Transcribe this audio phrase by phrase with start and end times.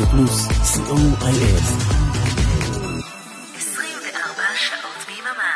[0.00, 1.24] רדיו פלוס, co.il.
[3.56, 5.52] 24 שעות ביממה.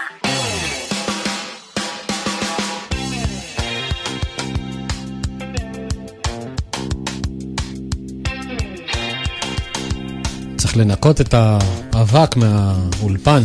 [10.57, 13.43] צריך לנקות את האבק מהאולפן.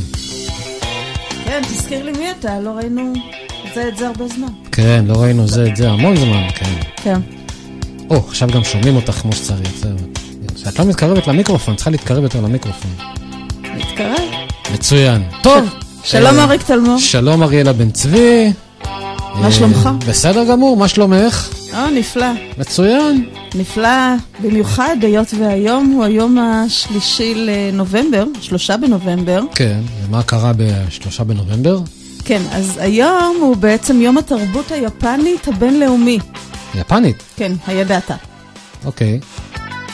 [1.46, 3.14] כן, תזכיר לי מי אתה, לא ראינו
[3.74, 4.47] זה את זה הרבה זמן.
[4.71, 6.79] כן, לא ראינו זה את זה המון זמן, כן.
[6.96, 7.20] כן.
[8.10, 10.29] או, עכשיו גם שומעים אותך כמו שצריך, זהו.
[10.64, 12.92] כשאת לא מתקרבת למיקרופון, צריכה להתקרב יותר למיקרופון.
[13.76, 14.22] מתקרב.
[14.74, 15.24] מצוין.
[15.44, 15.70] טוב.
[16.04, 16.98] שלום אה, אריק תלמור.
[16.98, 18.52] שלום אריאלה בן צבי.
[19.36, 19.90] מה אה, שלומך?
[20.08, 21.50] בסדר גמור, מה שלומך?
[21.74, 22.28] אה, נפלא.
[22.58, 23.30] מצוין.
[23.56, 29.42] נפלא במיוחד, היות והיום הוא היום השלישי לנובמבר, שלושה בנובמבר.
[29.56, 31.80] כן, ומה קרה בשלושה בנובמבר?
[32.26, 36.20] כן, אז היום הוא בעצם יום התרבות היפנית הבינלאומי.
[36.76, 37.23] יפנית.
[37.36, 38.12] כן, הידעת.
[38.86, 39.20] אוקיי.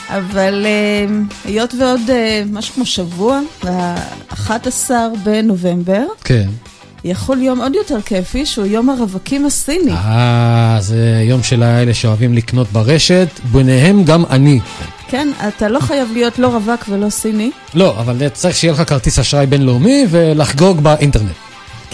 [0.08, 4.90] אבל אה, היות ועוד אה, משהו כמו שבוע, ה-11
[5.24, 6.48] בנובמבר, כן.
[7.04, 9.92] יכול יום עוד יותר כיפי, שהוא יום הרווקים הסיני.
[9.92, 14.60] אה, זה יום של האלה שאוהבים לקנות ברשת, ביניהם גם אני.
[15.08, 17.50] כן, אתה לא חייב להיות לא רווק ולא סיני.
[17.74, 21.45] לא, אבל צריך שיהיה לך כרטיס אשראי בינלאומי ולחגוג באינטרנט.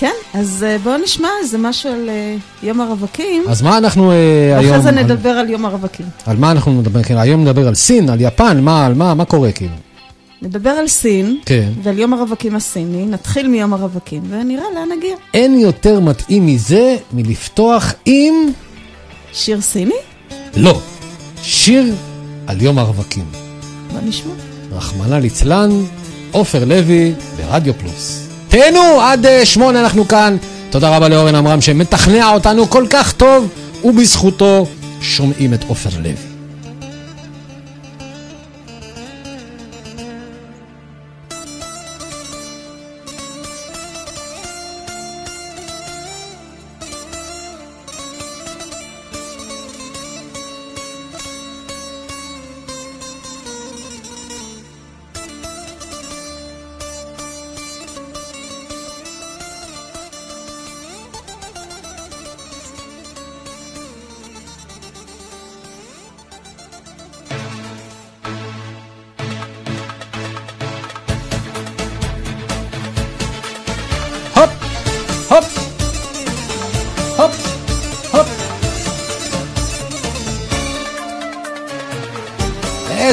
[0.03, 3.45] כן, אז אה, בואו נשמע איזה משהו על אה, יום הרווקים.
[3.49, 4.17] אז מה אנחנו אה,
[4.59, 4.71] היום...
[4.71, 6.07] ואחרי זה על- נדבר על יום הרווקים.
[6.27, 7.03] על מה אנחנו נדבר?
[7.03, 9.73] כאילו, היום נדבר על סין, על יפן, מה, על מה, מה קורה כאילו?
[10.43, 11.69] נדבר על סין, כן.
[11.83, 15.15] ועל יום הרווקים הסיני, נתחיל מיום הרווקים, ונראה לאן נגיע.
[15.35, 18.35] אין יותר מתאים מזה מלפתוח עם...
[19.33, 19.95] שיר סיני?
[20.57, 20.81] לא.
[21.43, 21.95] שיר
[22.47, 23.25] על יום הרווקים.
[23.93, 24.33] בוא נשמע.
[24.73, 25.71] רחמנא ליצלן,
[26.33, 28.29] עופר לוי ברדיו פלוס.
[28.53, 30.37] תהנו, עד אה, שמונה אנחנו כאן.
[30.71, 33.49] תודה רבה לאורן עמרם שמתכנע אותנו כל כך טוב,
[33.85, 34.67] ובזכותו
[35.01, 36.32] שומעים את עופר לוי.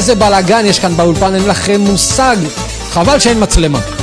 [0.09, 2.37] איזה בלאגן יש כאן באולפן, אין לכם מושג.
[2.89, 3.98] חבל שאין מצלמה.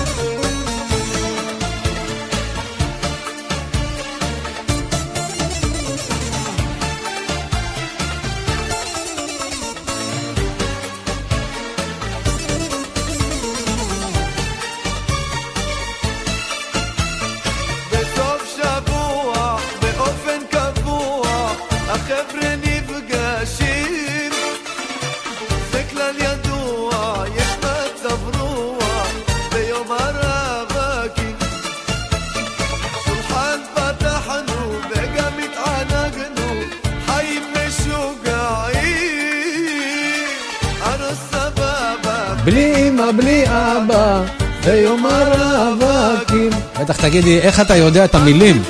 [47.20, 48.62] תגידי, איך אתה יודע את המילים?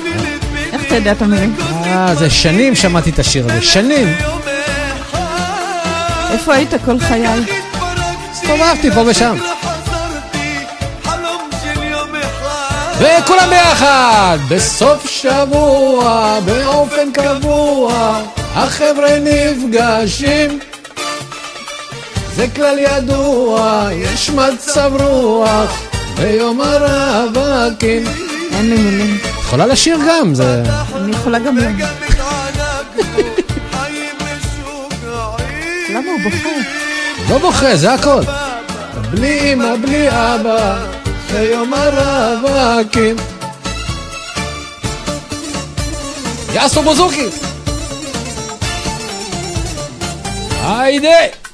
[0.73, 1.55] איך אתה יודע את המילים?
[1.85, 4.15] אה, זה שנים שמעתי את השיר הזה, שנים.
[6.31, 7.43] איפה היית כל חיי?
[8.31, 9.37] הסתובבתי פה ושם.
[12.97, 18.19] וכולם ביחד, בסוף שבוע, באופן קבוע,
[18.55, 20.59] החבר'ה נפגשים.
[22.35, 25.81] זה כלל ידוע, יש מצב רוח,
[26.15, 28.26] ביום הרווקים.
[28.51, 29.17] אין לי מילים.
[29.21, 30.63] את יכולה לשיר גם, זה...
[30.95, 31.57] אני יכולה גם...
[35.89, 36.11] למה.
[36.11, 36.49] הוא בוכה?
[37.29, 38.21] לא בוכה, זה הכל.
[39.11, 40.79] בלי אמא, בלי אבא,
[41.31, 43.15] ביום הרווקים.
[46.53, 47.27] יאסו בוזוקי!
[50.63, 51.46] היידה!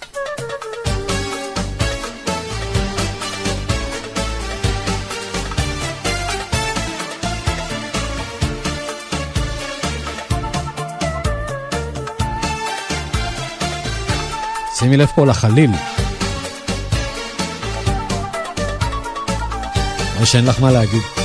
[14.83, 15.71] שימי לב פה לחליל.
[20.15, 21.23] רואה שאין לך מה להגיד.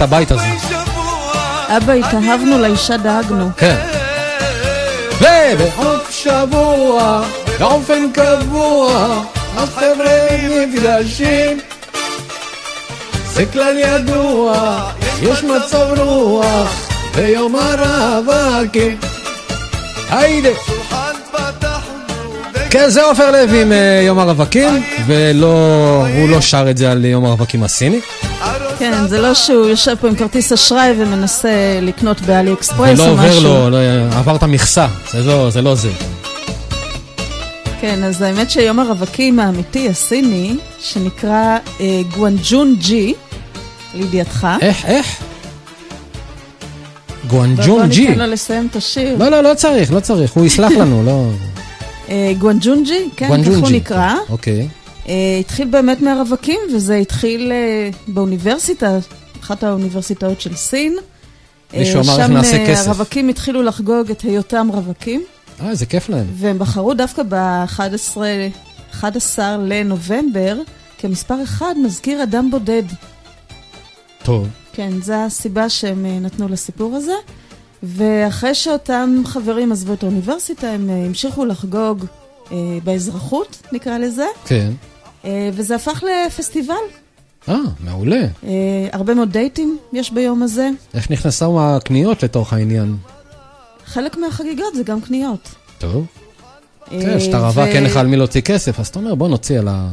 [0.00, 0.44] את הבית הזה.
[1.68, 3.50] אבא, התאהבנו, לאישה דאגנו.
[3.56, 3.76] כן.
[5.20, 7.22] ובעוף שבוע,
[7.58, 9.22] באופן קבוע,
[9.56, 11.58] החבר'ה נפגשים.
[13.32, 14.80] זה כלל ידוע,
[15.22, 18.98] יש מצב רוח ביום הרווקים.
[20.10, 20.48] היידה.
[20.66, 22.32] שולחן פתחנו
[22.70, 27.04] כן, זה עופר לוי עם אה, יום הרווקים, ולא, הוא לא שר את זה על
[27.04, 28.00] יום הרווקים הסיני,
[28.80, 33.28] כן, זה לא שהוא יושב פה עם כרטיס אשראי ומנסה לקנות באלי אקספרס או עובר
[33.28, 33.42] משהו.
[33.42, 33.78] לו, לא,
[34.12, 35.62] עבר את המכסה, זה לא זה.
[35.62, 35.90] לא זה.
[37.80, 43.14] כן, אז האמת שיום הרווקים האמיתי, הסיני, שנקרא אה, גואנג'ון ג'י,
[43.94, 44.46] לידיעתך.
[44.60, 45.22] איך, איך?
[47.24, 48.08] בוא גואנג'ון ג'י.
[48.08, 49.16] ניתן לו לסיים את השיר.
[49.18, 51.26] לא, לא, לא צריך, לא צריך, הוא יסלח לנו, לא...
[52.08, 53.48] אה, גואנג'ונג'י, כן, כך.
[53.60, 54.14] הוא נקרא.
[54.28, 54.68] אוקיי.
[55.10, 58.98] אה, התחיל באמת מהרווקים, וזה התחיל אה, באוניברסיטה,
[59.40, 60.96] אחת האוניברסיטאות של סין.
[61.76, 62.86] מישהו אה, אמר איך שם נעשה כסף.
[62.86, 65.22] הרווקים התחילו לחגוג את היותם רווקים,
[65.62, 66.26] אה, זה כיף להם.
[66.34, 68.18] והם בחרו דווקא ב-11
[68.92, 70.58] 11 לנובמבר,
[70.98, 72.82] כמספר אחד מזכיר אדם בודד.
[74.22, 74.48] טוב.
[74.72, 77.12] כן, זו הסיבה שהם נתנו לסיפור הזה.
[77.82, 82.04] ואחרי שאותם חברים עזבו את האוניברסיטה, הם המשיכו לחגוג
[82.52, 84.70] אה, באזרחות, נקרא לזה, כן.
[85.24, 86.74] אה, וזה הפך לפסטיבל.
[87.48, 88.22] אה, מעולה.
[88.44, 90.70] אה, הרבה מאוד דייטים יש ביום הזה.
[90.94, 92.96] איך נכנסו הקניות לתוך העניין?
[93.84, 95.48] חלק מהחגיגות זה גם קניות.
[95.78, 96.06] טוב.
[96.92, 99.58] אה, כן, כשאתה רווק אין לך על מי להוציא כסף, אז אתה אומר בוא נוציא
[99.58, 99.88] על ה...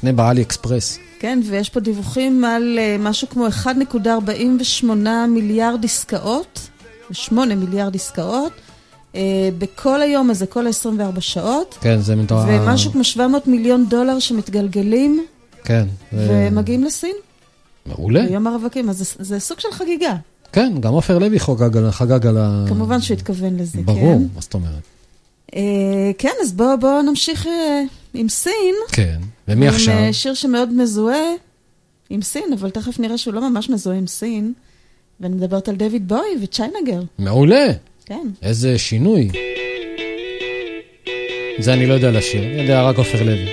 [0.00, 0.98] קנה באלי אקספרס.
[1.18, 4.86] כן, ויש פה דיווחים על משהו כמו 1.48
[5.28, 6.68] מיליארד עסקאות,
[7.12, 8.52] 8 מיליארד עסקאות,
[9.58, 12.44] בכל היום הזה, כל ה-24 שעות, כן, זה מתואר...
[12.48, 15.24] ומשהו כמו 700 מיליון דולר שמתגלגלים
[15.64, 15.86] כן.
[16.12, 17.14] זה- ומגיעים לסין
[17.86, 18.26] מעולה.
[18.28, 20.14] ביום הרווקים, אז זה, זה סוג של חגיגה.
[20.52, 22.64] כן, גם עופר לוי חוגג על- חגג על ה...
[22.68, 24.22] כמובן שהוא התכוון לזה, ברור, כן.
[24.34, 24.82] מה זאת אומרת?
[25.56, 25.60] אה,
[26.18, 27.82] כן, אז בואו בוא נמשיך אה,
[28.14, 28.74] עם סין.
[28.92, 29.18] כן.
[29.48, 29.94] ומי עכשיו?
[29.94, 31.24] עם אה, שיר שמאוד מזוהה
[32.10, 34.52] עם סין, אבל תכף נראה שהוא לא ממש מזוהה עם סין.
[35.20, 37.66] ואני מדברת על דויד בוי וצ'יינגר, מעולה.
[38.08, 38.28] כן.
[38.42, 39.28] איזה שינוי.
[41.58, 43.48] זה אני לא יודע לשיר, אני יודע רק עופר לוי.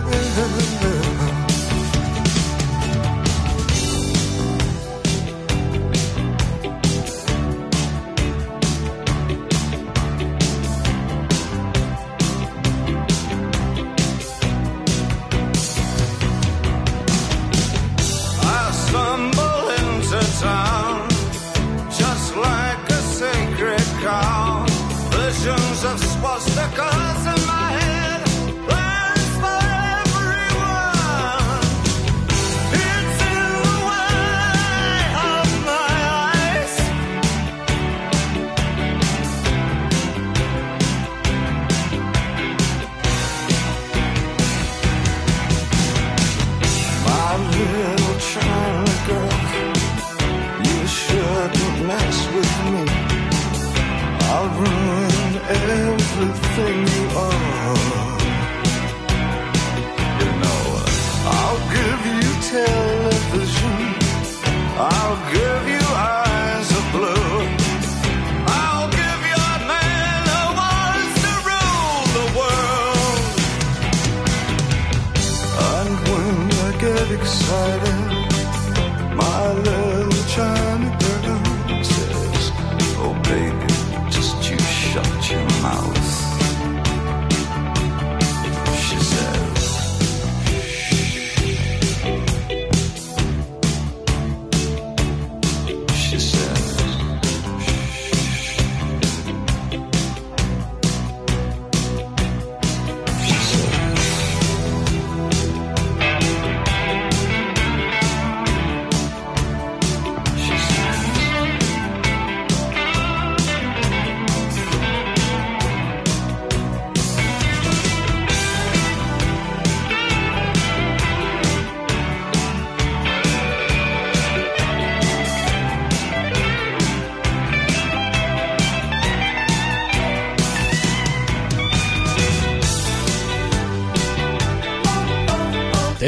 [0.00, 0.63] 的人。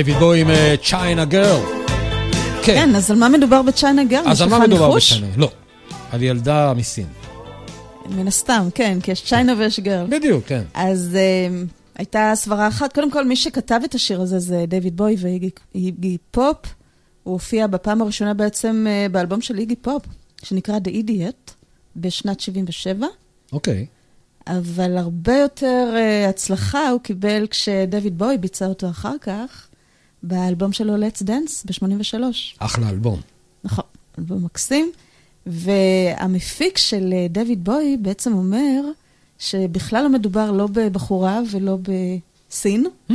[0.06, 0.48] דויד בואי עם
[0.84, 1.60] China Girl.
[2.62, 2.74] כן.
[2.74, 4.28] כן, אז על מה מדובר ב China Girl?
[4.28, 4.96] אז על מה מדובר?
[4.96, 5.26] ב China?
[5.36, 5.50] לא.
[6.12, 7.06] על ילדה מסין.
[8.10, 10.06] מן הסתם, כן, כי יש China ויש Girl.
[10.10, 10.62] בדיוק, כן.
[10.74, 15.16] אז um, הייתה סברה אחת, קודם כל מי שכתב את השיר הזה זה דיוויד בואי
[15.18, 16.56] ואיגי פופ.
[17.22, 20.02] הוא הופיע בפעם הראשונה בעצם uh, באלבום של איגי פופ,
[20.42, 21.52] שנקרא The Idiot,
[21.96, 23.06] בשנת 77,
[23.52, 23.86] אוקיי.
[24.46, 29.68] אבל הרבה יותר uh, הצלחה הוא קיבל כשדויד בואי ביצע אותו אחר כך,
[30.22, 32.22] באלבום שלו Let's Dance ב-83.
[32.58, 33.20] אחלה אלבום.
[33.64, 33.84] נכון,
[34.18, 34.92] אלבום מקסים.
[35.46, 38.80] והמפיק של אה, דויד בוי בעצם אומר
[39.38, 43.14] שבכלל לא מדובר לא בבחורה ולא בסין, Hmm,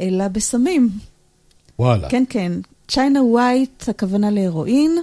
[0.00, 0.90] אלא בסמים.
[1.78, 2.10] וואלה.
[2.10, 2.52] כן, כן.
[2.88, 4.98] צ'יינה ווייט, הכוונה להרואין,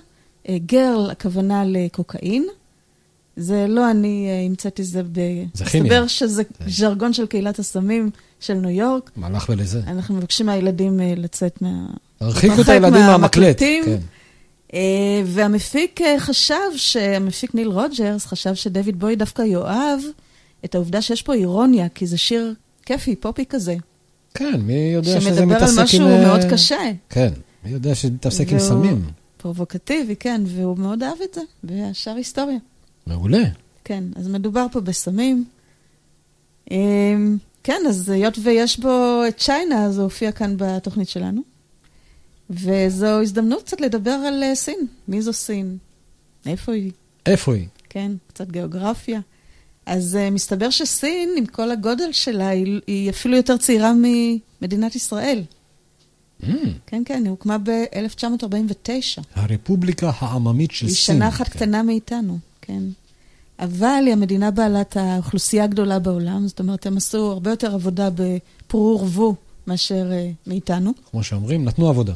[0.50, 2.48] אה, גרל, הכוונה לקוקאין.
[3.36, 5.20] זה לא אני אה, המצאתי זה ב...
[5.54, 5.92] זה כימיה.
[5.92, 9.12] מסתבר שזה ז'רגון של קהילת הסמים של ניו יורק.
[9.16, 9.82] מה לך ולזה?
[9.88, 11.86] אנחנו מבקשים מהילדים אה, לצאת מה...
[12.18, 13.60] תרחיקו את הילדים מהמקלט.
[13.60, 13.98] כן.
[14.74, 16.56] אה, והמפיק אה, חשב,
[17.16, 20.00] המפיק ניל רוג'רס חשב שדויד בוי דווקא יאהב
[20.66, 22.54] את העובדה שיש פה אירוניה, כי זה שיר
[22.86, 23.76] כיפי, פופי כזה,
[24.36, 25.84] כן, מי יודע שזה שמדבר מתעסק על עם...
[25.84, 26.92] משהו אה, מאוד קשה.
[27.10, 29.06] כן, מי יודע שמתעסק עם סמים.
[29.38, 32.58] פרובוקטיבי, כן, והוא מאוד אהב את זה, והשאר היסטוריה.
[33.08, 33.44] מעולה.
[33.84, 35.46] כן, אז מדובר פה בסמים.
[37.66, 41.42] כן, אז היות ויש בו את צ'יינה, אז הוא הופיע כאן בתוכנית שלנו.
[42.50, 44.88] וזו הזדמנות קצת לדבר על אה, סין.
[45.08, 45.78] מי זו סין?
[46.46, 46.92] איפה היא?
[47.26, 47.68] איפה היא?
[47.90, 49.20] כן, קצת גיאוגרפיה.
[49.86, 55.44] אז uh, מסתבר שסין, עם כל הגודל שלה, היא, היא אפילו יותר צעירה ממדינת ישראל.
[56.42, 56.46] Hmm,
[56.88, 59.22] כן, כן, היא הוקמה ב-1949.
[59.36, 61.16] הרפובליקה העממית של היא סין.
[61.16, 61.54] שנה אחת כן.
[61.54, 62.84] קטנה מאיתנו, כן.
[63.60, 69.00] אבל היא המדינה בעלת האוכלוסייה הגדולה בעולם, זאת אומרת, הם עשו הרבה יותר עבודה בפרו
[69.02, 69.36] ורבו
[69.68, 70.92] מאשר uh, מאיתנו.
[71.12, 72.14] כמו שאומרים, נתנו עבודה.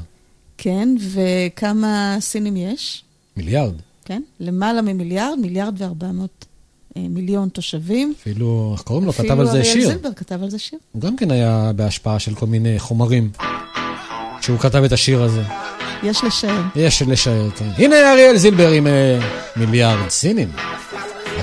[0.58, 3.04] כן, וכמה סינים יש?
[3.38, 3.74] מיליארד.
[4.06, 6.46] כן, למעלה ממיליארד, מיליארד וארבע מאות
[6.98, 8.14] אה, מיליון תושבים.
[8.22, 9.12] אפילו, איך קוראים לו?
[9.12, 9.88] אפילו כתב על זה אריאל שיר.
[9.88, 10.80] זילבר כתב על זה שיר.
[10.92, 13.30] הוא גם כן היה בהשפעה של כל מיני חומרים.
[14.40, 15.44] כשהוא כתב את השיר הזה.
[16.04, 16.62] יש לשער.
[16.76, 17.70] יש לשער, כן.
[17.78, 19.20] הנה אריאל זילבר עם אה,
[19.56, 20.50] מיליארד סינים.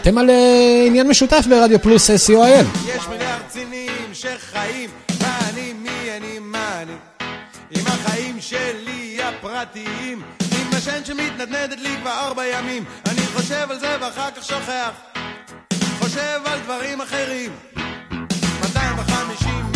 [0.09, 2.89] אתם על אה, עניין משותף ברדיו פלוס co.il.
[2.89, 6.93] יש מיליארד צינים שחיים, מה אני, מי אני, מה אני.
[7.71, 10.23] עם החיים שלי הפרטיים,
[10.53, 12.85] עם השן שמתנדנדת לי כבר ארבע ימים.
[13.07, 14.91] אני חושב על זה ואחר כך שוכח,
[15.99, 17.51] חושב על דברים אחרים.
[18.63, 19.76] 250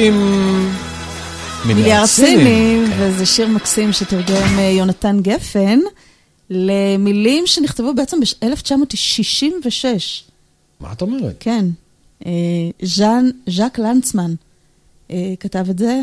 [0.00, 0.70] עם...
[1.64, 2.96] מיליארד סינים, כן.
[2.98, 5.78] וזה שיר מקסים שתרגם אה, יונתן גפן,
[6.50, 9.84] למילים שנכתבו בעצם ב-1966.
[10.80, 11.36] מה את אומרת?
[11.40, 11.64] כן.
[12.26, 12.32] אה,
[12.82, 14.34] ז'אן, ז'אק לנצמן
[15.10, 16.00] אה, כתב את זה,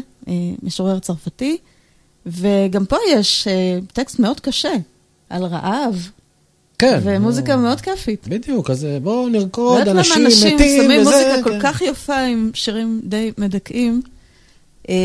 [0.63, 1.57] משורר צרפתי,
[2.25, 3.47] וגם פה יש
[3.93, 4.73] טקסט מאוד קשה
[5.29, 6.09] על רעב,
[6.79, 6.99] כן.
[7.03, 7.55] ומוזיקה.
[7.57, 8.27] מאוד כיפית.
[8.27, 11.09] בדיוק, אז אה, בואו לא נרקוד, יודעת אנשים למה אנשים מתים שמים וזה.
[11.11, 11.59] מוזיקה כל כן.
[11.63, 14.01] כך יפה עם שירים די מדכאים.
[14.89, 14.95] אה,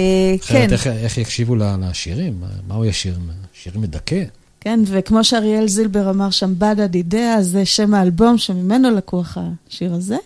[0.48, 2.34] כן, איך- איך יקשיבו ל- לשירים?
[2.40, 3.14] מה- מה הוא ישיר?
[3.54, 4.22] שירים מדכא?
[4.60, 9.38] כן, וכמו שאריאל זילבר אמר שם, בדה דידאה, זה שם האלבום שממנו לקוח
[9.70, 10.16] השיר הזה.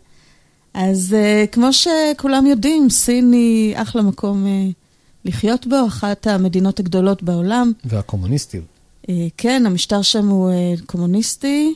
[0.74, 4.72] אז uh, כמו שכולם יודעים, סין היא אחלה מקום uh,
[5.24, 7.72] לחיות בו, אחת המדינות הגדולות בעולם.
[7.84, 8.64] והקומוניסטיות.
[9.06, 11.74] Uh, כן, המשטר שם הוא uh, קומוניסטי.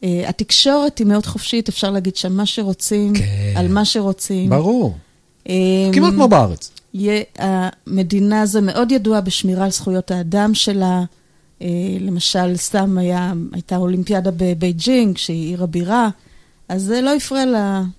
[0.00, 3.52] Uh, התקשורת היא מאוד חופשית, אפשר להגיד שם מה שרוצים, כן.
[3.56, 4.50] על מה שרוצים.
[4.50, 4.96] ברור.
[5.44, 5.50] Um,
[5.92, 6.70] כמעט כמו בארץ.
[7.38, 11.04] המדינה הזו מאוד ידועה בשמירה על זכויות האדם שלה.
[11.62, 11.68] אה,
[12.00, 16.08] למשל, סתם היה, הייתה אולימפיאדה בבייג'ינג, שהיא עיר הבירה,
[16.68, 17.44] אז זה לא הפריע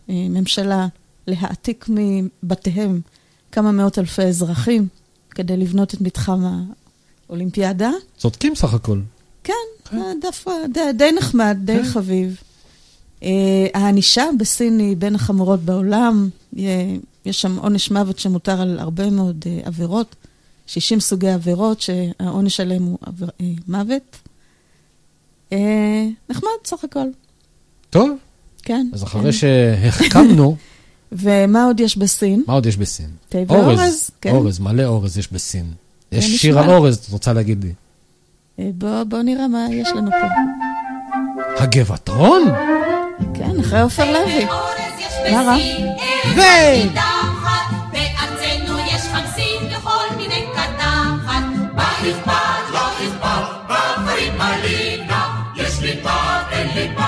[0.10, 0.88] לממשלה
[1.28, 3.02] להעתיק מבתיהם
[3.52, 4.88] כמה מאות אלפי אזרחים
[5.30, 6.44] כדי לבנות את מתחם
[7.32, 7.92] האולימפיאדה.
[8.18, 9.00] צודקים סך הכל.
[9.44, 9.54] כן,
[9.94, 11.84] אה, דווקא די, די נחמד, די כן.
[11.84, 12.38] חביב.
[13.20, 13.24] Uh,
[13.74, 16.30] הענישה בסין היא בין החמורות בעולם.
[17.26, 20.16] יש שם עונש מוות שמותר על הרבה מאוד uh, עבירות,
[20.68, 24.18] 60 סוגי עבירות שהעונש עליהם הוא עבר, uh, מוות.
[25.50, 25.54] Uh,
[26.30, 27.08] נחמד סך הכל,
[27.90, 28.10] טוב,
[28.64, 28.88] כן.
[28.94, 29.06] אז כן.
[29.06, 30.56] אחרי שהחכמנו,
[31.12, 32.44] ומה עוד יש בסין?
[32.48, 33.10] מה עוד יש בסין?
[33.30, 34.32] תה ואורז, כן.
[34.32, 35.74] אורז, מלא אורז יש בסין.
[36.12, 36.38] יש נשמע.
[36.38, 37.74] שיר על אורז, את רוצה להגיד לי.
[38.60, 40.28] אה, בוא, בוא נראה מה יש לנו פה.
[41.64, 42.44] הגבעתרון?
[43.34, 44.46] כן, אחרי עופר לוי.
[45.32, 45.56] מה רע?
[46.36, 51.42] ו- קדחת, בארצנו יש חמסין וכל מיני קדחת.
[51.74, 53.28] מה אכפת, לא אכפת,
[53.70, 56.10] בכפרים מלינה, יש לי פת,
[56.52, 57.02] אין לי פת,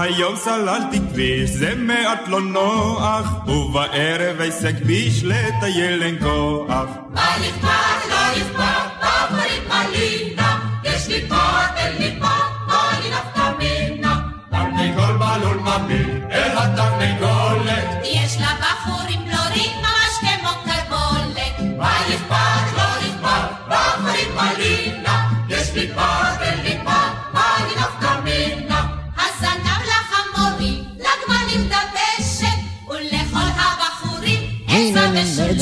[0.00, 6.88] היום סללתי כביש, זה מעט לא נוח, ובערב הישג ביש לטייל אין כוח.
[7.10, 8.89] מה אכפת, לא אכפת,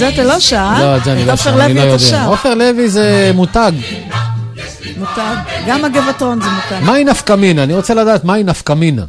[0.06, 2.24] את זה אתה לא שר, לא, את זה אני לא שר, אני לוי לא יודע.
[2.24, 3.72] עופר לוי זה מותג.
[4.98, 5.36] מותג.
[5.66, 6.84] גם הגבעתרון זה מותג.
[6.84, 7.62] מהי נפקא מינה?
[7.62, 9.04] אני רוצה לדעת מהי נפקא מינה.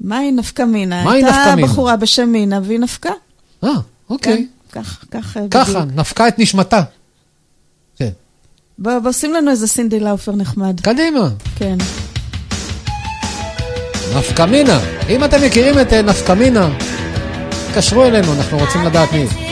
[0.00, 1.04] מהי נפקא מינה?
[1.04, 1.62] מהי נפקא הייתה?
[1.62, 3.10] בחורה בשם מינה והיא נפקה.
[3.64, 3.70] אה,
[4.10, 4.46] אוקיי.
[4.72, 5.98] כן, כך, כך אה, ככה, בדיוק.
[5.98, 6.82] נפקה את נשמתה.
[7.96, 8.08] כן.
[8.78, 10.80] בוא, בוא שים לנו איזה סינדי לאופר נחמד.
[10.80, 11.28] קדימה.
[11.56, 11.76] כן.
[14.16, 14.80] נפקא מינה.
[15.08, 16.70] אם אתם מכירים את אה, נפקא מינה,
[17.68, 19.51] תתקשרו אלינו, אנחנו רוצים לדעת מי.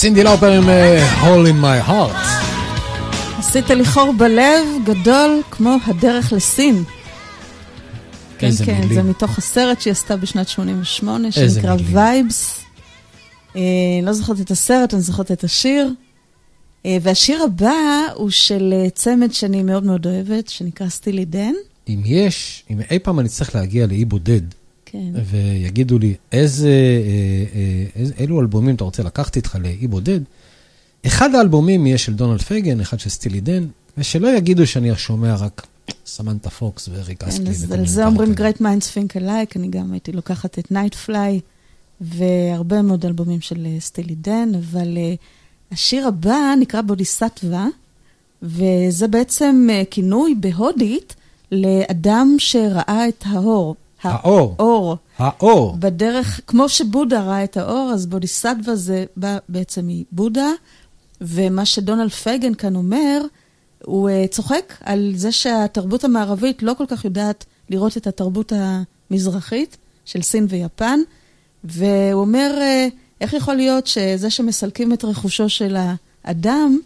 [0.00, 2.26] סינדי לאופר עם אה, Hole in my heart.
[3.38, 6.84] עשית לי חור בלב גדול כמו הדרך לסין.
[8.38, 8.94] כן, כן, מילים.
[8.94, 11.76] זה מתוך הסרט שהיא עשתה בשנת 88, איזה שנקרא.
[11.84, 12.60] Vibes.
[13.56, 13.60] אה,
[14.02, 15.92] לא זוכרת את הסרט, אני זוכרת את השיר.
[16.86, 17.72] אה, והשיר הבא
[18.14, 21.52] הוא של אה, צמד שאני מאוד מאוד אוהבת, שנקרא סטילי דן.
[21.88, 24.42] אם יש, אם אי פעם אני צריך להגיע לאי בודד,
[24.90, 25.12] כן.
[25.24, 30.20] ויגידו לי איזה, אה, אה, איזה, אילו אלבומים אתה רוצה לקחת איתך לאי בודד,
[31.06, 33.66] אחד האלבומים יהיה של דונלד פייגן, אחד של סטילי דן,
[33.98, 35.66] ושלא יגידו שאני שומע רק
[36.06, 37.44] סמנטה פוקס וריק אסטלי.
[37.44, 38.32] כן, אז על זה אומרים.
[38.32, 40.72] Great Minds Think Alike, אני גם הייתי לוקחת את
[41.06, 41.40] Fly
[42.00, 44.98] והרבה מאוד אלבומים של אה, סטילי דן, אבל
[45.72, 47.66] השיר הבא נקרא Bodhisattva,
[48.42, 51.14] וזה בעצם כינוי בהודית
[51.52, 53.76] לאדם שראה את האור.
[54.02, 54.56] האור.
[54.58, 54.96] האור.
[55.18, 55.76] האור.
[55.78, 60.48] בדרך, כמו שבודה ראה את האור, אז בודיסטווה זה בא בעצם מבודה,
[61.20, 63.20] ומה שדונלד פייגן כאן אומר,
[63.84, 69.76] הוא uh, צוחק על זה שהתרבות המערבית לא כל כך יודעת לראות את התרבות המזרחית
[70.04, 71.00] של סין ויפן,
[71.64, 75.76] והוא אומר, uh, איך יכול להיות שזה שמסלקים את רכושו של
[76.24, 76.78] האדם,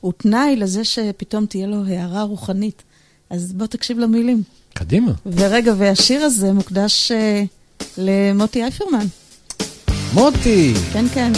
[0.00, 2.82] הוא תנאי לזה שפתאום תהיה לו הערה רוחנית.
[3.30, 4.42] אז בוא תקשיב למילים.
[4.74, 5.12] קדימה.
[5.26, 7.46] ורגע, והשיר הזה מוקדש uh,
[7.98, 9.06] למוטי אייפרמן.
[10.14, 10.74] מוטי!
[10.92, 11.32] כן, כן.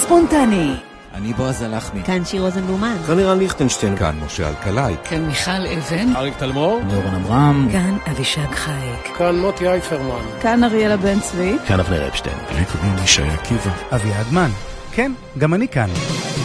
[0.00, 0.74] ספונטני?
[1.14, 2.02] אני בועז הלחמי.
[2.02, 2.96] כאן שיר רוזנבלומן.
[3.06, 3.96] כאן נירן ליכטנשטיין.
[3.96, 4.94] כאן משה אלקלעי.
[5.04, 6.16] כאן מיכל אבן.
[6.16, 6.80] אריק תלמור.
[6.82, 7.68] אני אורן אברהם.
[7.72, 9.16] כאן אבישג חייק.
[9.18, 10.24] כאן מוטי אייפרמן.
[10.40, 11.56] כאן אריאלה בן צבי.
[11.66, 12.36] כאן אבנר אפשטיין.
[12.58, 13.70] לי קוראים ישי עקיבא.
[13.94, 14.50] אביעד מן.
[14.92, 15.88] כן, גם אני כאן.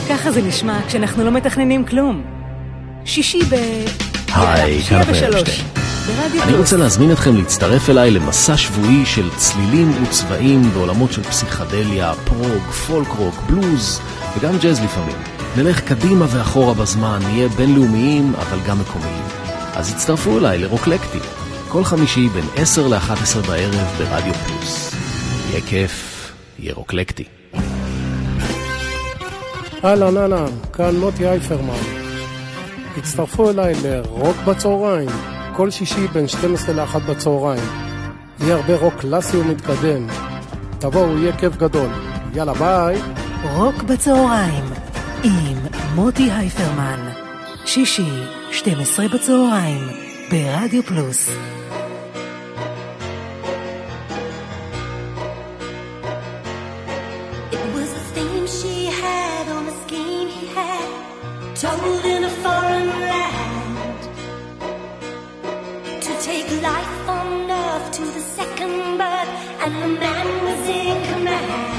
[0.10, 2.24] ככה זה נשמע כשאנחנו לא מתכננים כלום.
[3.06, 3.54] שישי ב...
[4.36, 5.85] היי, כאן אבנר אפשטיין.
[6.44, 12.64] אני רוצה להזמין אתכם להצטרף אליי למסע שבועי של צלילים וצבעים בעולמות של פסיכדליה, פרוג,
[12.88, 14.00] פולק רוק, בלוז
[14.38, 15.16] וגם ג'אז לפעמים.
[15.58, 19.24] נלך קדימה ואחורה בזמן, נהיה בינלאומיים אבל גם מקומיים.
[19.76, 21.20] אז הצטרפו אליי לרוקלקטי,
[21.68, 24.96] כל חמישי בין 10 ל-11 בערב ברדיו פלוס.
[25.50, 27.24] יהיה כיף, יהיה רוקלקטי.
[29.86, 31.84] אהלן אהלן, כאן מוטי אייפרמן.
[32.98, 35.35] הצטרפו אליי לרוק בצהריים.
[35.56, 37.64] כל שישי בין 12 ל-1 בצהריים.
[38.40, 40.08] יהיה הרבה רוק קלאסי ומתקדם.
[40.80, 41.90] תבואו, יהיה כיף גדול.
[42.34, 43.02] יאללה, ביי.
[43.54, 44.64] רוק בצהריים
[45.24, 45.58] עם
[45.96, 47.10] מוטי הייפרמן.
[47.66, 49.88] שישי, 12 בצהריים,
[50.32, 51.30] ברדיו פלוס.
[61.62, 62.25] Told in
[67.96, 69.30] to the second birth,
[69.64, 71.75] and the man was in command.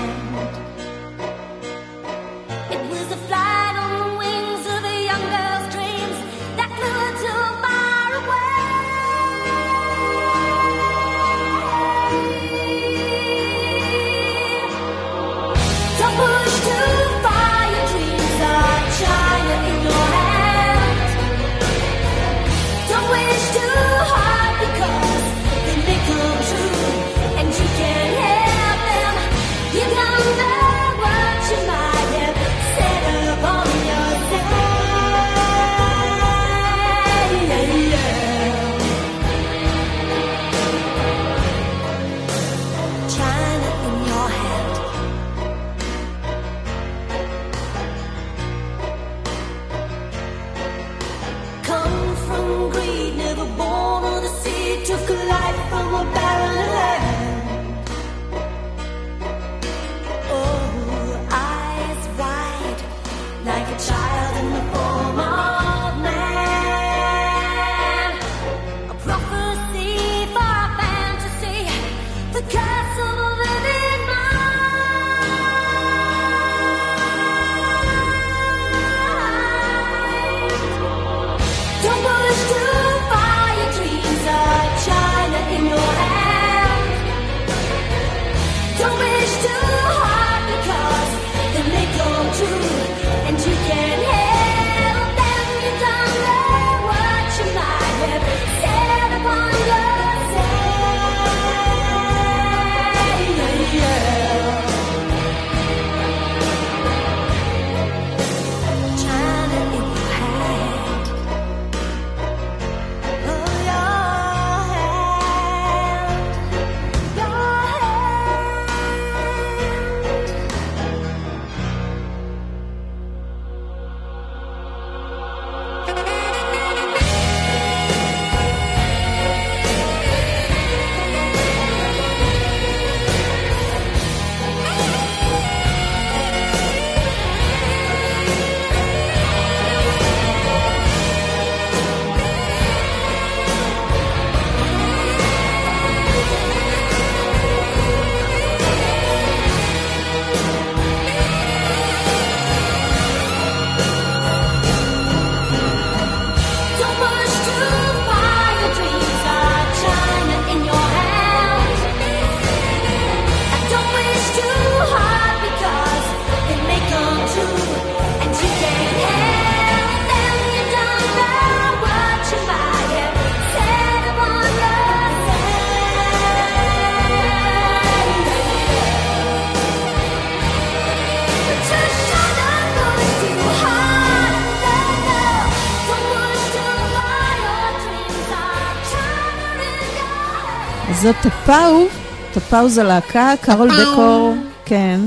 [191.46, 191.86] טפאו,
[192.34, 194.34] טפאו זה להקה, קארול דקור,
[194.64, 195.00] כן,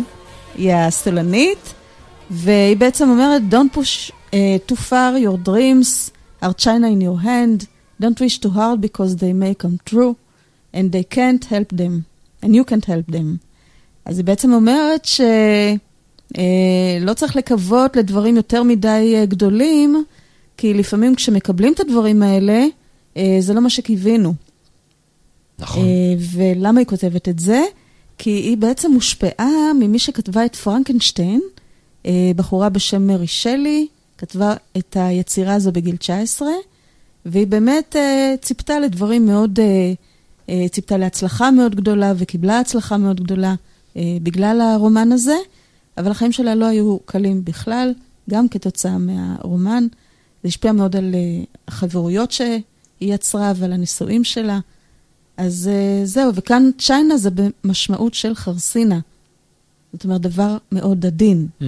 [0.56, 1.74] היא הסולנית,
[2.30, 6.12] והיא בעצם אומרת, Don't push uh, too far your dreams
[6.42, 7.68] are China in your hand,
[8.02, 10.16] don't wish too hard because they may come true,
[10.74, 12.06] and they can't help them,
[12.44, 13.38] and you can't help them.
[14.06, 15.26] אז היא בעצם אומרת שלא
[16.38, 20.04] אה, uh, צריך לקוות לדברים יותר מדי uh, גדולים,
[20.58, 22.66] כי לפעמים כשמקבלים את הדברים האלה,
[23.16, 24.34] uh, זה לא מה שקיווינו.
[25.60, 25.84] נכון.
[25.86, 27.62] אה, ולמה היא כותבת את זה?
[28.18, 31.42] כי היא בעצם הושפעה ממי שכתבה את פרנקנשטיין,
[32.06, 33.88] אה, בחורה בשם מרי שלי,
[34.18, 36.48] כתבה את היצירה הזו בגיל 19,
[37.26, 39.60] והיא באמת אה, ציפתה לדברים מאוד,
[40.72, 43.56] ציפתה להצלחה מאוד גדולה וקיבלה הצלחה מאוד גדולה
[43.96, 45.36] בגלל הרומן הזה,
[45.98, 47.94] אבל החיים שלה לא היו קלים בכלל,
[48.30, 49.88] גם כתוצאה מהרומן.
[50.44, 51.16] זה השפיע מאוד על
[51.68, 52.62] החברויות שהיא
[53.02, 54.60] יצרה ועל הנישואים שלה.
[55.40, 59.00] אז אה, זהו, וכאן צ'יינה זה במשמעות של חרסינה.
[59.94, 61.48] זאת אומרת, דבר מאוד עדין.
[61.62, 61.66] Mm-hmm.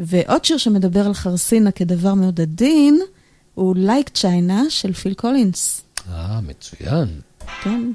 [0.00, 3.00] ועוד שיר שמדבר על חרסינה כדבר מאוד עדין,
[3.54, 5.82] הוא "Like China" של פיל קולינס.
[6.12, 7.08] אה, מצוין.
[7.62, 7.92] כן.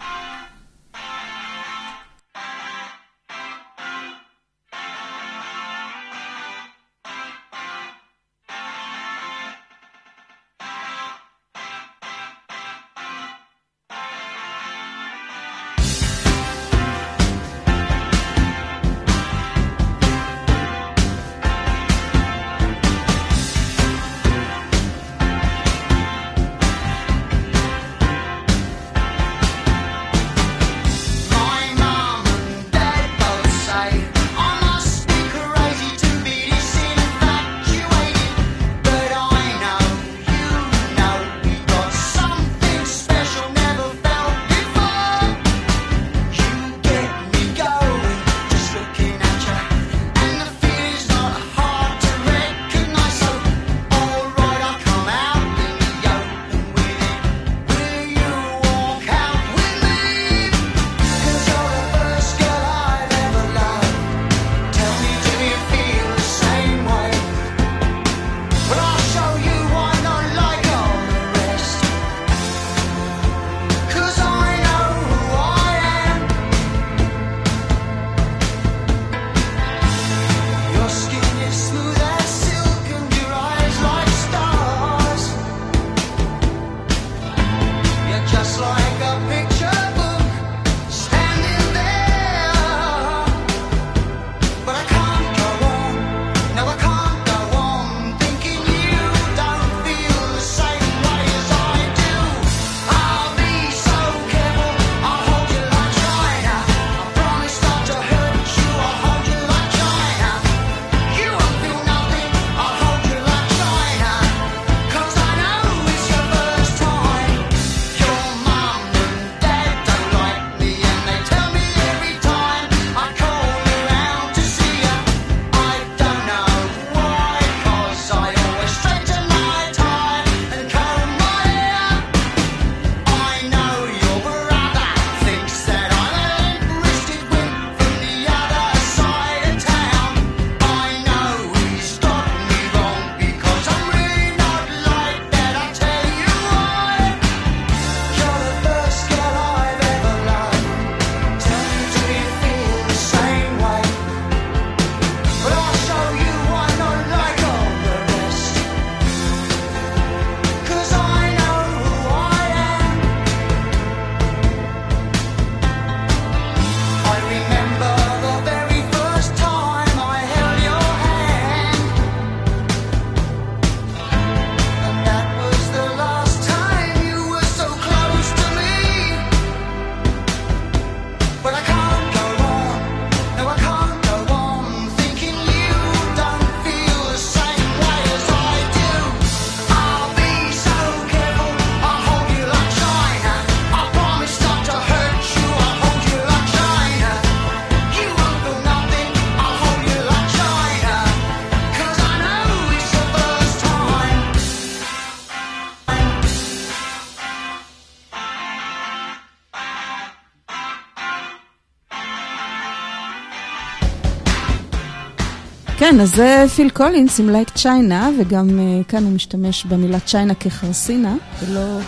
[215.83, 220.33] כן, אז זה פיל קולינס עם Like China, וגם uh, כאן הוא משתמש במילה China
[220.33, 221.79] כחרסינה, ולא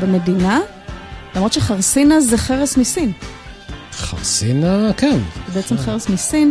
[0.00, 0.60] במדינה,
[1.34, 3.12] למרות שחרסינה זה חרס מסין.
[3.92, 5.18] חרסינה, כן.
[5.48, 6.50] זה בעצם חרס מסין.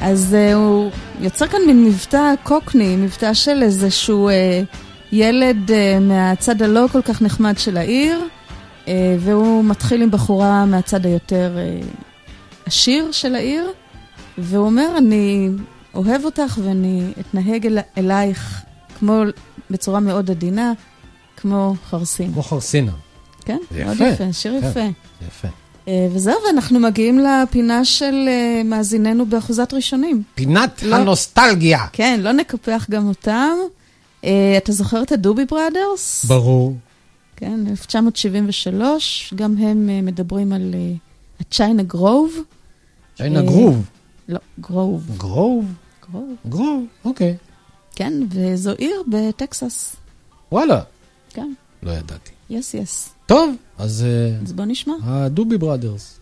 [0.00, 0.90] אז uh, הוא
[1.20, 4.32] יוצר כאן מין מבטא קוקני, מבטא של איזשהו uh,
[5.12, 8.20] ילד uh, מהצד הלא כל כך נחמד של העיר,
[8.84, 8.88] uh,
[9.20, 11.86] והוא מתחיל עם בחורה מהצד היותר uh,
[12.66, 13.70] עשיר של העיר,
[14.38, 15.48] והוא אומר, אני
[15.94, 18.62] אוהב אותך ואני אתנהג אל, אלייך
[18.98, 19.22] כמו,
[19.70, 20.72] בצורה מאוד עדינה,
[21.36, 22.32] כמו חרסין.
[22.32, 22.92] כמו חרסינה.
[23.44, 24.08] כן, זה מאוד יפה.
[24.08, 24.80] יפה, שיר כן, יפה.
[25.26, 25.48] יפה.
[25.88, 30.22] אה, וזהו, ואנחנו מגיעים לפינה של אה, מאזיננו באחוזת ראשונים.
[30.34, 30.96] פינת לא.
[30.96, 31.86] הנוסטלגיה.
[31.92, 33.56] כן, לא נקפח גם אותם.
[34.24, 36.24] אה, אתה זוכר את הדובי בראדרס?
[36.24, 36.76] ברור.
[37.36, 40.74] כן, 1973, גם הם מדברים על
[41.40, 42.32] הצ'יינה גרוב.
[43.16, 43.84] צ'יינה גרוב.
[44.28, 45.16] לא, גרוב.
[45.18, 45.64] גרוב?
[46.10, 46.36] גרוב.
[46.48, 47.36] גרוב, אוקיי.
[47.94, 49.96] כן, וזו עיר בטקסס.
[50.52, 50.82] וואלה.
[51.30, 51.52] כן,
[51.82, 52.30] לא ידעתי.
[52.50, 53.10] יס יס.
[53.26, 54.04] טוב, אז...
[54.04, 54.94] אה, אז בוא נשמע.
[55.02, 56.17] הדובי בראדרס.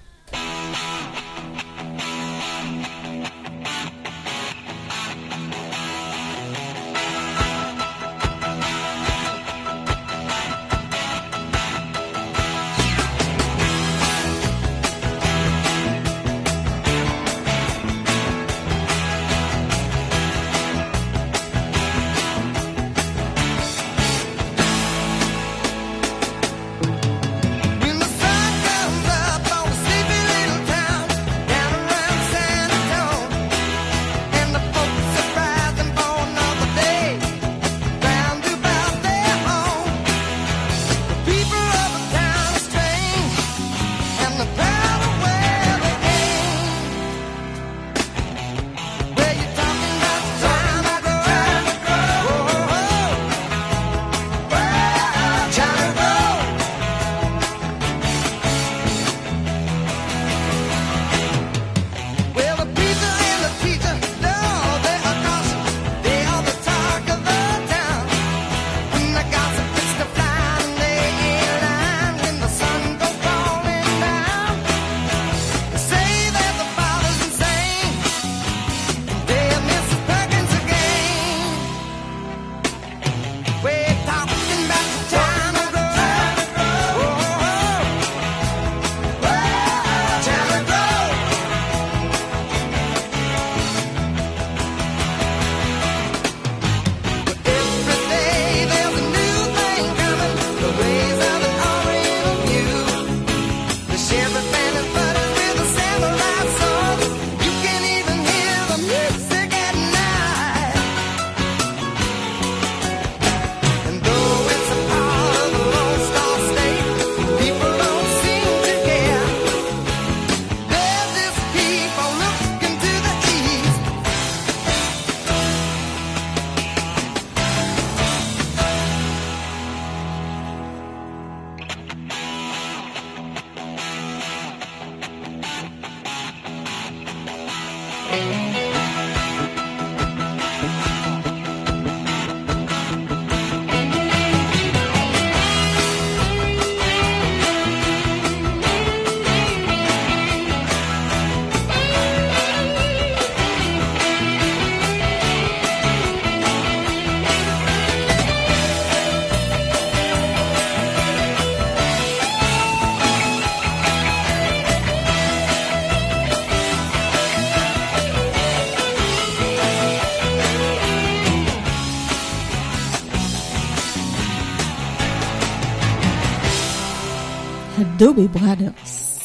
[178.06, 179.18] הדובי בראדרס.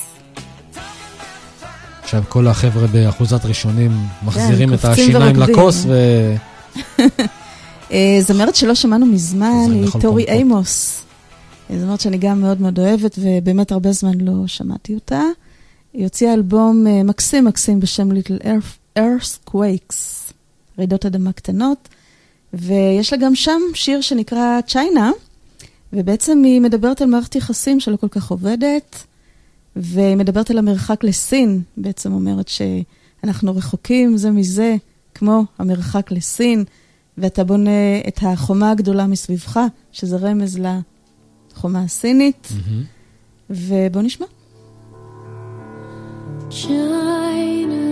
[2.03, 3.91] עכשיו כל החבר'ה באחוזת ראשונים
[4.25, 5.35] מחזירים את כן, השיניים.
[5.35, 5.93] לכוס ו...
[7.91, 10.23] אה, זמרת שלא שמענו מזמן היא טורי.
[10.23, 11.03] אימוס.
[11.79, 15.21] זמרת שאני גם מאוד מאוד אוהבת, ובאמת הרבה זמן לא שמעתי אותה.
[15.93, 20.31] היא הוציאה אלבום אה, מקסים מקסים בשם Little Earth- Earthquakes,
[20.77, 21.89] רעידות אדמה קטנות,
[22.53, 25.11] ויש לה גם שם שיר שנקרא צ'יינה,
[25.93, 29.03] ובעצם היא מדברת על מערכת יחסים שלא כל כך עובדת,
[29.75, 34.75] והיא מדברת על המרחק לסין, בעצם אומרת שאנחנו רחוקים זה מזה,
[35.15, 36.63] כמו המרחק לסין,
[37.17, 39.59] ואתה בונה את החומה הגדולה מסביבך,
[39.91, 40.59] שזה רמז
[41.53, 42.47] לחומה הסינית,
[43.49, 44.25] ובוא נשמע.
[46.49, 47.85] China,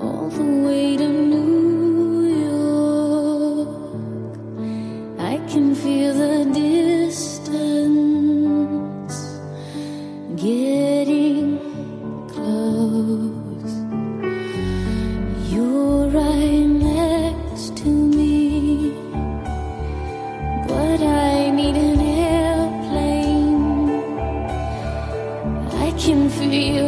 [0.00, 1.08] all the way to
[5.48, 7.48] can feel the distance
[10.36, 11.58] getting
[12.28, 13.74] close.
[15.50, 18.92] You're right next to me,
[20.68, 23.62] but I need an airplane.
[25.86, 26.87] I can feel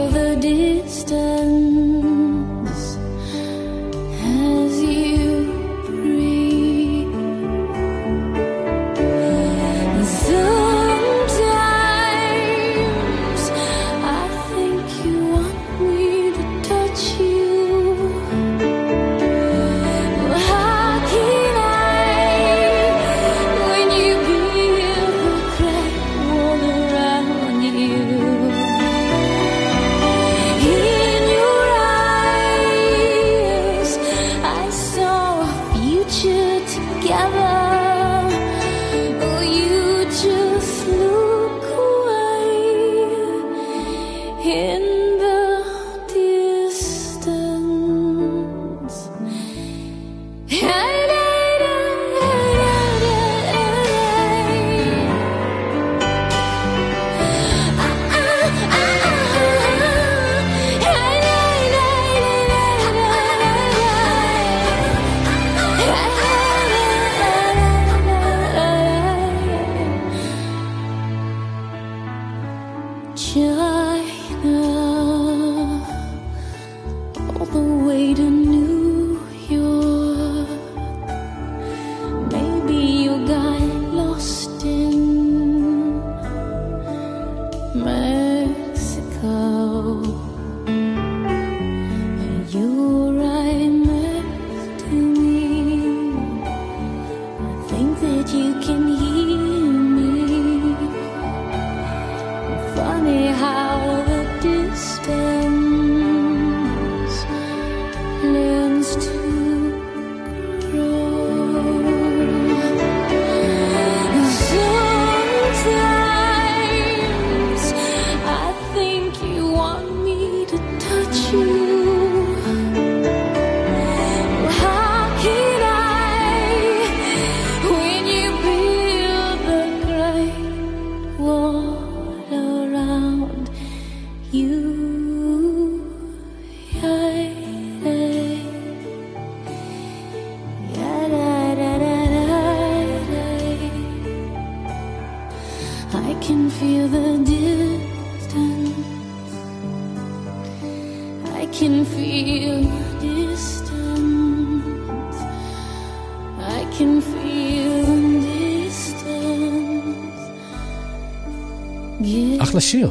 [162.71, 162.91] אחלה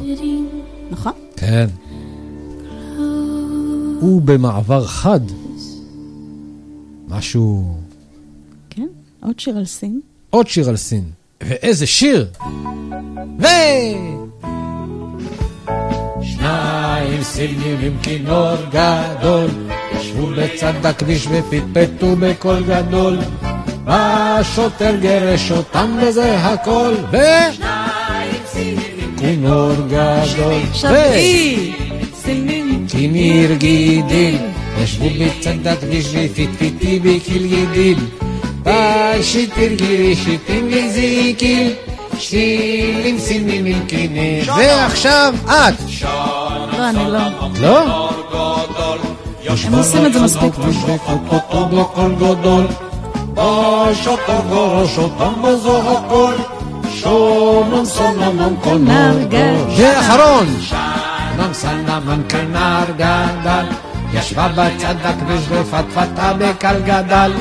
[0.90, 1.12] נכון.
[1.36, 1.66] כן.
[4.00, 5.20] הוא במעבר חד.
[7.08, 7.74] משהו...
[8.70, 8.86] כן,
[9.20, 10.00] עוד שיר על סין.
[10.30, 11.04] עוד שיר על סין.
[11.40, 12.26] ואיזה שיר!
[13.40, 13.46] ו...
[16.22, 19.46] שניים סינים עם כינור גדול,
[19.92, 23.18] ישבו בצד הכביש ופטפטו בקול גדול.
[23.86, 27.16] השוטר גירש אותם וזה הכל, ו...
[29.20, 30.60] כינור גדול.
[30.74, 31.72] שבי!
[32.22, 32.86] סינים.
[32.88, 34.36] כניר גידיל,
[34.82, 37.98] ישבו בצד הכביש ופטפטי בקיל גידיל.
[38.62, 41.72] בשיטיר גירי שיטים וזיקיל,
[42.18, 44.54] שילים סינים עם כנר.
[44.56, 45.74] ועכשיו את!
[46.02, 47.18] לא, אני לא.
[47.60, 48.10] לא?
[49.64, 51.28] הם עושים את זה מספיק טוב.
[51.30, 52.66] אותו בקול גדול,
[53.34, 56.32] בשוטר גורש אותם בזו הכל,
[57.84, 59.70] סונמם כנר גדול.
[59.78, 60.46] ואחרון!
[60.70, 63.66] סונם סנמן כנר גדל,
[64.12, 67.32] ישבה בצד הכביש ופטפטה בקל גדל.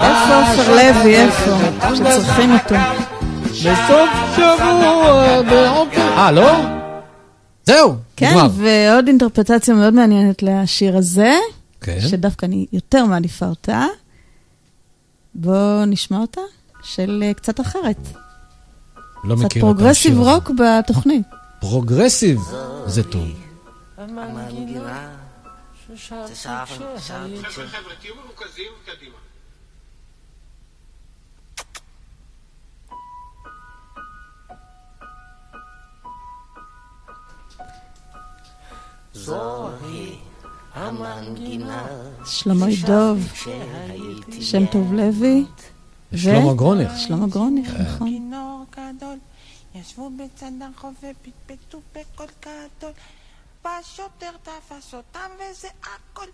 [0.00, 1.50] איפה עופר לוי, איפה?
[1.94, 2.74] שצריכים אותו.
[3.50, 6.00] בסוף שבוע בעופר...
[6.00, 6.52] אה, לא?
[7.64, 8.34] זהו, כן.
[8.52, 11.34] ועוד אינטרפרטציה מאוד מעניינת לשיר הזה,
[11.80, 12.00] כן.
[12.00, 13.84] שדווקא אני יותר מעדיפה אותה.
[15.34, 16.40] בואו נשמע אותה,
[16.82, 18.25] של אה, קצת אחרת.
[19.24, 20.34] לא קצת מכיר את פרוגרסיב השיר הזה.
[20.34, 21.26] רוק בתוכנית.
[21.60, 22.40] פרוגרסיב,
[22.86, 23.28] זה טוב.
[39.14, 40.18] זוהי
[40.74, 41.86] המנגינה
[42.26, 43.32] שלמה דוב,
[44.40, 45.44] שם טוב לוי.
[46.16, 46.96] שלמה גרונר.
[46.96, 47.82] שלמה גרונר, כן.
[47.82, 48.65] נכון.
[48.76, 49.18] גדול,
[49.74, 52.92] ישבו בצד הרחוב ופטפטו בקול גדול.
[53.64, 56.26] והשוטר תפס אותם וזה הכל.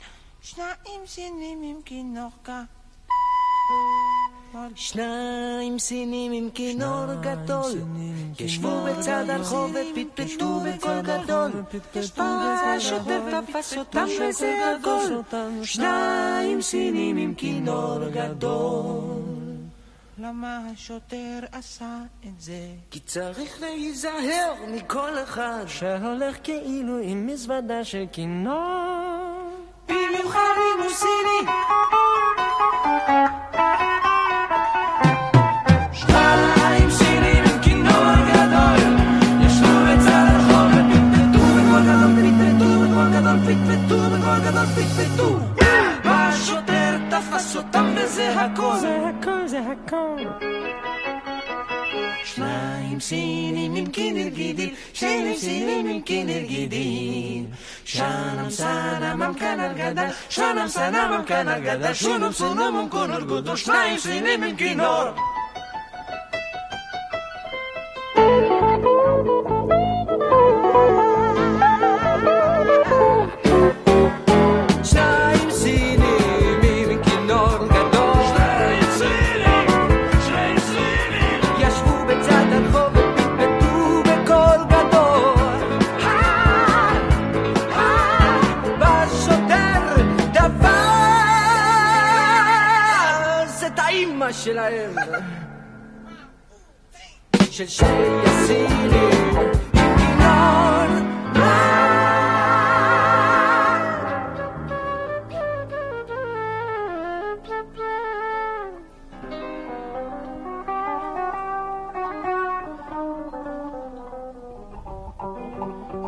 [0.42, 2.64] שניים סינים עם כינור גדול.
[4.74, 7.72] שניים סינים עם כינור גדול,
[8.40, 11.50] ישבו בצד הרחוב ופטפטו בקול גדול.
[12.76, 15.34] השוטר תפס אותם וזה הכל.
[15.64, 19.51] שניים סינים עם כינור גדול.
[20.22, 22.68] למה השוטר עשה את זה?
[22.90, 29.50] כי צריך להיזהר מכל אחד שהולך כאילו עם מזוודה של כינור.
[29.88, 31.52] במיוחד אם הוא סיני.
[47.72, 48.78] תפס אותם וזה הכל.
[48.80, 50.16] זה הכל, זה הכל.
[52.24, 57.44] שניים סינים עם כינר גידיל, שני סינים עם כינר גידיל.
[57.84, 64.56] שנם סנמם כנר גדל, שנם סנמם כנר גדל, שונם סונמם כנר גדול, שניים סינים עם
[64.56, 65.04] כינור.
[94.44, 94.94] Şilayım
[97.50, 97.88] Şel şey, şey
[98.26, 100.90] yasilim İnan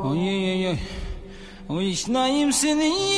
[0.05, 0.77] Oy oy oy
[1.69, 1.91] Oy.
[1.91, 3.14] İşnayım senin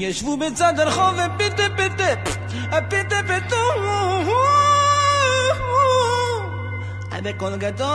[0.00, 2.04] ישבו בצד הרחוב ופיתה פיתה
[2.70, 3.56] הפיתה פיתה
[7.24, 7.86] בקול גדול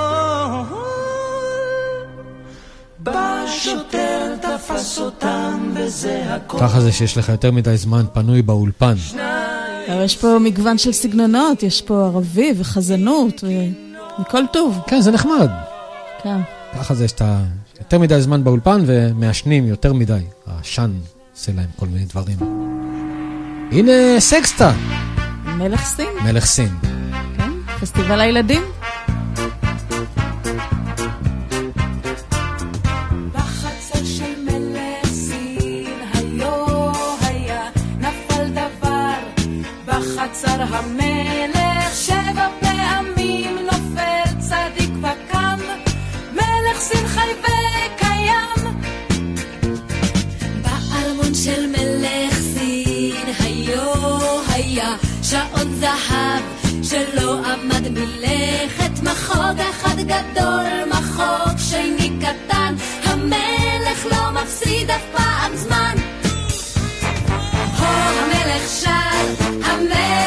[3.00, 8.96] בא שוטר תפס אותם וזה הכל ככה זה שיש לך יותר מדי זמן פנוי באולפן.
[9.94, 14.80] אבל יש פה מגוון של סגנונות, יש פה ערבי וחזנות ומכל טוב.
[14.88, 15.50] כן, זה נחמד.
[16.24, 16.40] כן.
[16.76, 17.40] ככה זה שאתה
[17.80, 20.22] יותר מדי זמן באולפן ומעשנים יותר מדי.
[20.46, 20.92] העשן
[21.36, 22.38] עושה להם כל מיני דברים.
[23.72, 24.74] הנה סקסטה,
[25.46, 26.76] מלך סין, מלך סין.
[27.38, 27.52] כן?
[27.80, 28.62] פסטיבל הילדים.
[54.76, 56.44] היה שעון זהב
[56.84, 62.76] שלא עמד מלכת מחוג אחד גדול מחוג שני קטן.
[63.04, 65.96] המלך לא מפסיד אף פעם זמן.
[67.78, 70.25] הו המלך שר המלך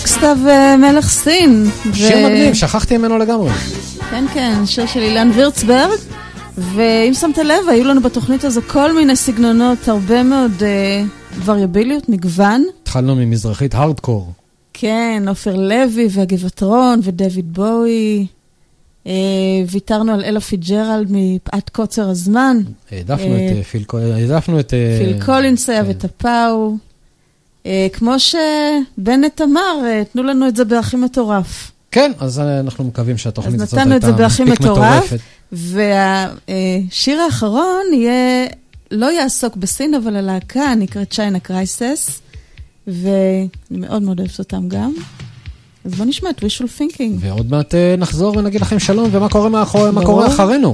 [0.00, 1.64] סקסטה ומלך סין.
[1.92, 3.50] שיר ו- מגניב, שכחתי ממנו לגמרי.
[4.10, 5.98] כן, כן, שיר של אילן וירצברג.
[6.58, 11.04] ואם שמת לב, היו לנו בתוכנית הזו כל מיני סגנונות, הרבה מאוד אה,
[11.44, 12.64] וריאביליות, מגוון.
[12.82, 14.32] התחלנו ממזרחית הארדקור.
[14.72, 18.26] כן, עופר לוי והגבעטרון ודויד בואי.
[19.06, 19.12] אה,
[19.70, 22.56] ויתרנו על אלה פיצג'רלד מפאת קוצר הזמן.
[22.90, 24.74] העדפנו אה, את אה, פיל העדפנו את...
[24.74, 26.76] אה, פיל קולינס היה וטי'פאו.
[27.66, 31.70] אה, כמו שבנט אמר, אה, תנו לנו את זה בהכי מטורף.
[31.90, 35.04] כן, אז אה, אנחנו מקווים שהתוכנית הזאת הייתה מספיק מטורף.
[35.04, 35.18] מטורפת.
[36.48, 38.46] והשיר האחרון יהיה,
[38.90, 42.20] לא יעסוק בסין, אבל הלהקה נקראת צ'יינה קרייסס,
[42.86, 44.92] ואני מאוד מאוד אוהבת אותם גם.
[45.84, 47.12] אז בוא נשמע את wishful thinking.
[47.20, 50.04] ועוד מעט נחזור ונגיד לכם שלום ומה קורה מאחור- מה.
[50.04, 50.72] קורה אחרינו.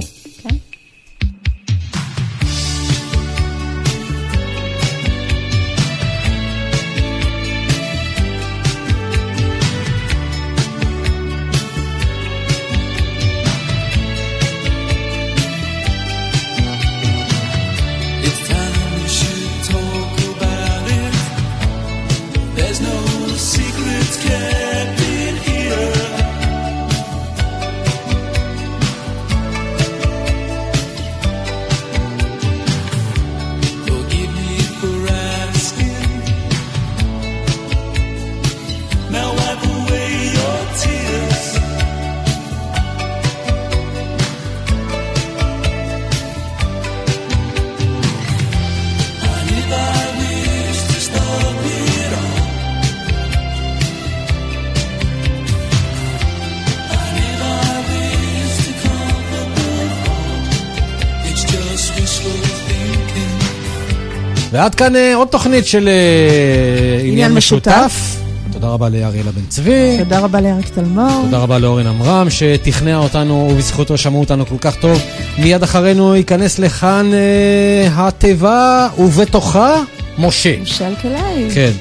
[64.61, 68.17] ועד כאן אה, עוד תוכנית של אה, עניין משותף.
[68.51, 69.97] תודה רבה לאריאלה בן צבי.
[69.99, 71.21] תודה רבה לאריק תלמור.
[71.25, 75.01] תודה רבה לאורן עמרם שתכנע אותנו ובזכותו שמעו אותנו כל כך טוב.
[75.37, 79.81] מיד אחרינו ייכנס לכאן אה, התיבה ובתוכה
[80.19, 80.55] משה.
[80.61, 81.49] משה אלקלעי.
[81.53, 81.71] כן.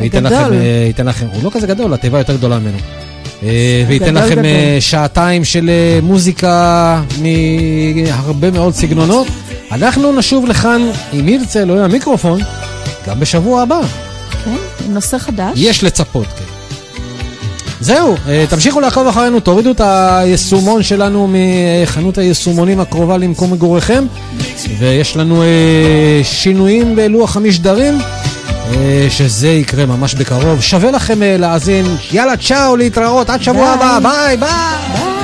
[0.00, 0.24] וייתן.
[0.24, 2.78] לכם, אה, ייתן לכם, הוא לא כזה גדול, התיבה יותר גדולה ממנו.
[3.88, 4.42] וייתן לכם
[4.80, 5.70] שעתיים של
[6.02, 9.26] מוזיקה מהרבה מאוד סגנונות.
[9.72, 12.40] אנחנו נשוב לכאן, אם ירצה אלוהי המיקרופון,
[13.06, 13.80] גם בשבוע הבא.
[14.44, 14.56] כן,
[14.88, 15.52] נושא חדש.
[15.56, 16.44] יש לצפות, כן.
[17.80, 24.04] זהו, אה, תמשיכו לעקוב אחרינו, תורידו את היישומון שלנו מחנות היישומונים הקרובה למקום מגוריכם,
[24.78, 27.98] ויש לנו אה, שינויים בלוח המשדרים,
[28.70, 30.60] אה, שזה יקרה ממש בקרוב.
[30.60, 33.88] שווה לכם להאזין, יאללה צ'או, להתראות, עד שבוע ביי.
[33.88, 34.48] הבא, ביי ביי!
[34.92, 35.15] ביי.